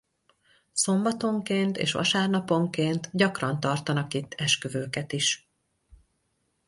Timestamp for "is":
5.13-5.49